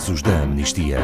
[0.00, 0.98] casos da amnistia.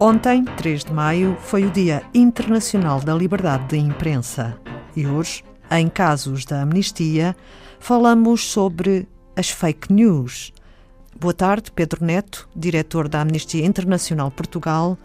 [0.00, 4.58] Ontem, 3 de maio, foi o Dia Internacional da Liberdade de Imprensa.
[4.96, 7.36] E hoje, em casos da amnistia,
[7.78, 9.06] falamos sobre
[9.36, 10.52] as fake news.
[11.16, 14.98] Boa tarde, Pedro Neto, diretor da Amnistia Internacional Portugal.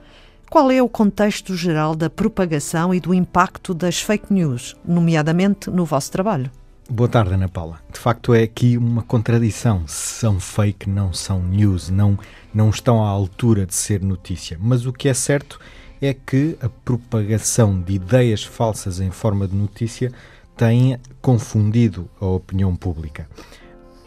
[0.52, 5.86] Qual é o contexto geral da propagação e do impacto das fake news, nomeadamente no
[5.86, 6.52] vosso trabalho?
[6.90, 7.80] Boa tarde, Ana Paula.
[7.90, 9.88] De facto, é aqui uma contradição.
[9.88, 12.20] São fake, não são news, não,
[12.54, 14.58] não estão à altura de ser notícia.
[14.60, 15.58] Mas o que é certo
[16.02, 20.12] é que a propagação de ideias falsas em forma de notícia
[20.58, 23.26] tem confundido a opinião pública.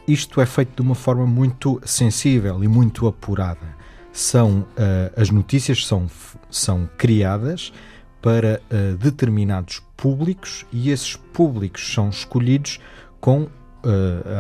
[0.07, 3.83] Isto é feito de uma forma muito sensível e muito apurada.
[4.15, 6.09] São uh, as notícias são,
[6.49, 7.73] são criadas
[8.23, 12.79] para uh, determinados públicos e esses públicos são escolhidos
[13.21, 13.51] com uh,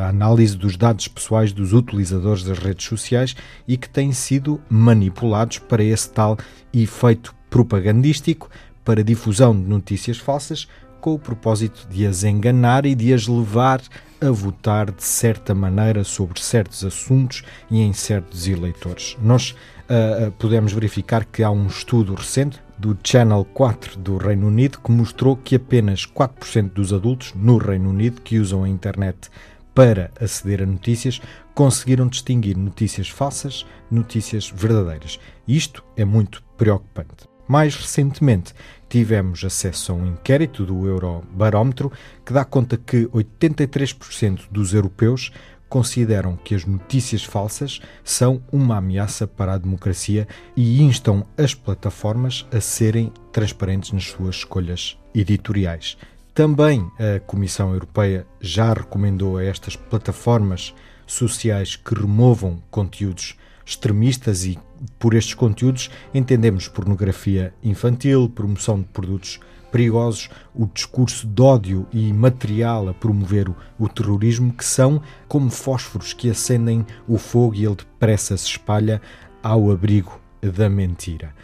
[0.04, 3.34] a análise dos dados pessoais dos utilizadores das redes sociais
[3.66, 6.38] e que têm sido manipulados para esse tal
[6.72, 8.48] efeito propagandístico
[8.84, 10.68] para difusão de notícias falsas
[11.04, 13.82] com o propósito de as enganar e de as levar
[14.22, 19.14] a votar de certa maneira sobre certos assuntos e em certos eleitores.
[19.20, 24.78] Nós uh, podemos verificar que há um estudo recente do Channel 4 do Reino Unido
[24.78, 29.28] que mostrou que apenas 4% dos adultos no Reino Unido que usam a internet
[29.74, 31.20] para aceder a notícias
[31.54, 35.20] conseguiram distinguir notícias falsas, notícias verdadeiras.
[35.46, 37.33] Isto é muito preocupante.
[37.46, 38.54] Mais recentemente,
[38.88, 41.92] tivemos acesso a um inquérito do Eurobarómetro
[42.24, 45.30] que dá conta que 83% dos europeus
[45.68, 52.46] consideram que as notícias falsas são uma ameaça para a democracia e instam as plataformas
[52.52, 55.96] a serem transparentes nas suas escolhas editoriais.
[56.32, 60.74] Também a Comissão Europeia já recomendou a estas plataformas
[61.06, 64.58] sociais que removam conteúdos extremistas e
[64.98, 69.40] por estes conteúdos entendemos pornografia infantil, promoção de produtos
[69.70, 75.50] perigosos, o discurso de ódio e material a promover o, o terrorismo, que são como
[75.50, 79.02] fósforos que acendem o fogo e ele depressa se espalha
[79.42, 81.34] ao abrigo da mentira.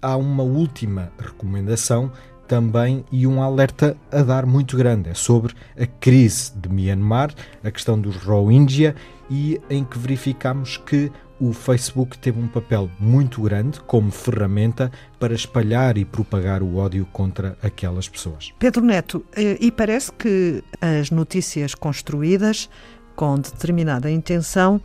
[0.00, 2.10] Há uma última recomendação
[2.46, 5.10] também e um alerta a dar muito grande.
[5.10, 8.94] É sobre a crise de Myanmar, a questão dos Rohingya
[9.28, 11.10] e em que verificamos que
[11.40, 17.06] o Facebook teve um papel muito grande como ferramenta para espalhar e propagar o ódio
[17.12, 18.52] contra aquelas pessoas.
[18.58, 22.68] Pedro Neto, eh, e parece que as notícias construídas
[23.14, 24.80] com determinada intenção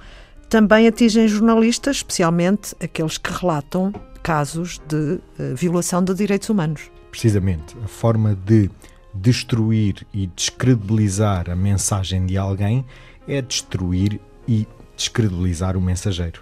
[0.50, 6.92] também atingem jornalistas, especialmente aqueles que relatam casos de eh, violação de direitos humanos.
[7.10, 8.70] Precisamente, a forma de
[9.14, 12.86] destruir e descredibilizar a mensagem de alguém
[13.28, 16.42] é destruir e descredibilizar o mensageiro.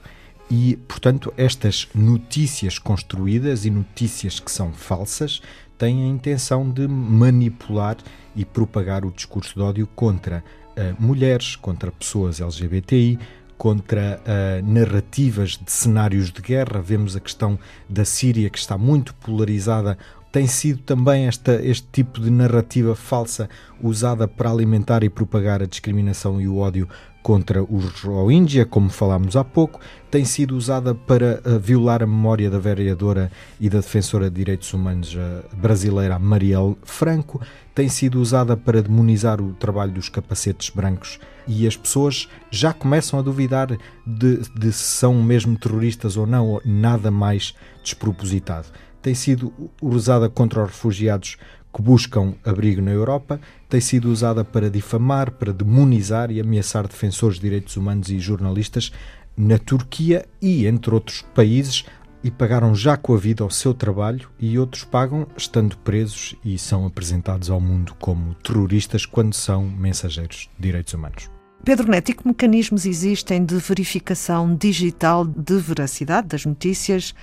[0.49, 5.41] E, portanto, estas notícias construídas e notícias que são falsas
[5.77, 7.97] têm a intenção de manipular
[8.35, 13.19] e propagar o discurso de ódio contra uh, mulheres, contra pessoas LGBTI,
[13.57, 16.81] contra uh, narrativas de cenários de guerra.
[16.81, 19.97] Vemos a questão da Síria, que está muito polarizada
[20.31, 23.49] tem sido também esta, este tipo de narrativa falsa
[23.81, 26.87] usada para alimentar e propagar a discriminação e o ódio
[27.29, 29.79] contra os Rohingya, como falámos há pouco,
[30.09, 34.73] tem sido usada para uh, violar a memória da vereadora e da defensora de direitos
[34.73, 37.39] humanos uh, brasileira Marielle Franco,
[37.75, 41.19] tem sido usada para demonizar o trabalho dos capacetes brancos.
[41.47, 46.47] E as pessoas já começam a duvidar de, de se são mesmo terroristas ou não,
[46.47, 47.53] ou nada mais
[47.83, 48.69] despropositado.
[49.03, 51.37] Tem sido usada contra os refugiados
[51.73, 57.35] que buscam abrigo na Europa, tem sido usada para difamar, para demonizar e ameaçar defensores
[57.35, 58.91] de direitos humanos e jornalistas
[59.37, 61.85] na Turquia e entre outros países
[62.23, 66.57] e pagaram já com a vida o seu trabalho e outros pagam estando presos e
[66.57, 71.29] são apresentados ao mundo como terroristas quando são mensageiros de direitos humanos.
[71.63, 77.13] Pedro Neto, e que mecanismos existem de verificação digital de veracidade das notícias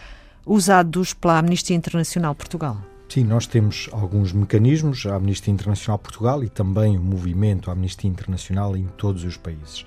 [0.44, 2.80] usados pela Amnistia Internacional Portugal?
[3.08, 8.76] Sim, nós temos alguns mecanismos, a Amnistia Internacional Portugal e também o movimento Amnistia Internacional
[8.76, 9.86] em todos os países.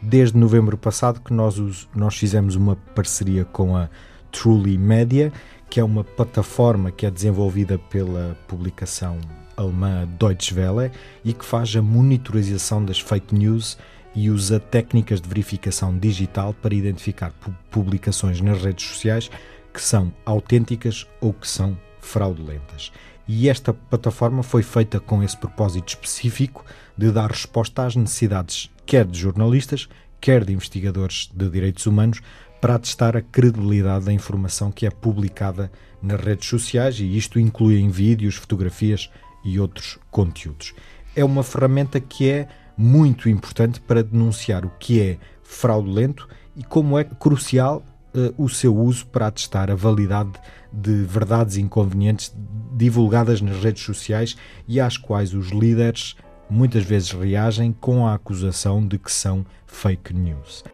[0.00, 3.90] Desde novembro passado que nós, nós fizemos uma parceria com a
[4.30, 5.32] Truly Media,
[5.68, 9.18] que é uma plataforma que é desenvolvida pela publicação
[9.56, 10.90] alemã Deutsche Welle
[11.24, 13.76] e que faz a monitorização das fake news
[14.14, 17.32] e usa técnicas de verificação digital para identificar
[17.70, 19.30] publicações nas redes sociais
[19.72, 22.92] que são autênticas ou que são fraudulentas.
[23.26, 26.64] E esta plataforma foi feita com esse propósito específico
[26.96, 29.88] de dar resposta às necessidades quer de jornalistas,
[30.20, 32.20] quer de investigadores de direitos humanos,
[32.60, 35.70] para testar a credibilidade da informação que é publicada
[36.02, 39.08] nas redes sociais, e isto inclui em vídeos, fotografias
[39.44, 40.74] e outros conteúdos.
[41.14, 46.98] É uma ferramenta que é muito importante para denunciar o que é fraudulento e como
[46.98, 47.84] é crucial
[48.14, 50.32] uh, o seu uso para atestar a validade
[50.72, 52.34] de verdades inconvenientes
[52.72, 54.36] divulgadas nas redes sociais
[54.66, 56.16] e às quais os líderes
[56.48, 60.64] muitas vezes reagem com a acusação de que são fake news.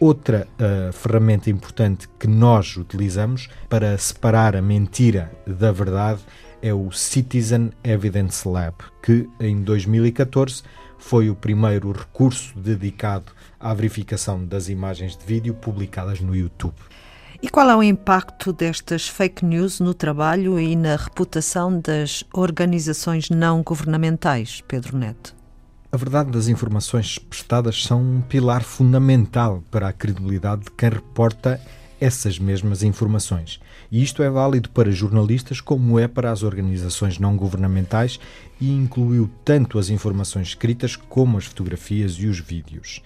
[0.00, 6.20] Outra uh, ferramenta importante que nós utilizamos para separar a mentira da verdade
[6.62, 10.62] é o Citizen Evidence Lab, que em 2014
[10.98, 16.74] foi o primeiro recurso dedicado à verificação das imagens de vídeo publicadas no YouTube.
[17.40, 23.30] E qual é o impacto destas fake news no trabalho e na reputação das organizações
[23.30, 25.38] não governamentais, Pedro Neto?
[25.90, 31.60] A verdade das informações prestadas são um pilar fundamental para a credibilidade de quem reporta
[32.00, 33.60] essas mesmas informações.
[33.90, 38.18] E isto é válido para jornalistas como é para as organizações não governamentais
[38.60, 43.02] e incluiu tanto as informações escritas como as fotografias e os vídeos.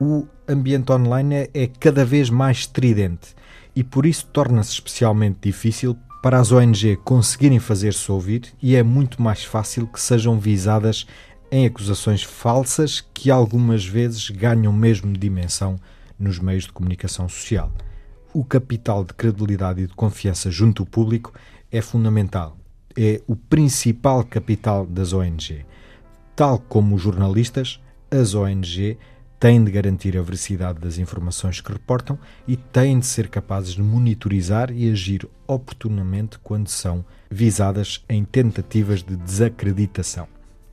[0.00, 3.34] O ambiente online é, é cada vez mais estridente
[3.74, 9.20] e por isso torna-se especialmente difícil para as ONG conseguirem fazer-se ouvir e é muito
[9.20, 11.06] mais fácil que sejam visadas
[11.50, 15.78] em acusações falsas que algumas vezes ganham mesmo dimensão
[16.18, 17.70] nos meios de comunicação social.
[18.36, 21.32] O capital de credibilidade e de confiança junto ao público
[21.70, 22.58] é fundamental.
[22.98, 25.64] É o principal capital das ONG.
[26.34, 28.98] Tal como os jornalistas, as ONG
[29.38, 33.82] têm de garantir a veracidade das informações que reportam e têm de ser capazes de
[33.84, 40.26] monitorizar e agir oportunamente quando são visadas em tentativas de desacreditação.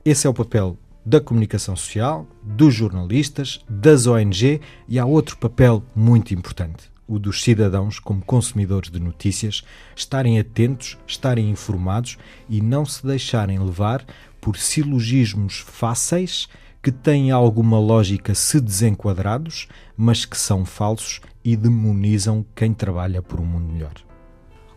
[0.04, 0.76] Esse é o papel
[1.06, 7.42] da comunicação social, dos jornalistas, das ONG e há outro papel muito importante, o dos
[7.42, 9.62] cidadãos como consumidores de notícias,
[9.94, 12.18] estarem atentos, estarem informados
[12.48, 14.04] e não se deixarem levar
[14.40, 16.48] por silogismos fáceis
[16.82, 23.38] que têm alguma lógica se desenquadrados, mas que são falsos e demonizam quem trabalha por
[23.38, 23.94] um mundo melhor.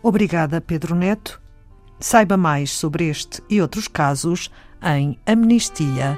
[0.04, 1.42] Obrigada, Pedro Neto.
[2.00, 4.52] Saiba mais sobre este e outros casos
[4.84, 6.16] em amnistia.pt.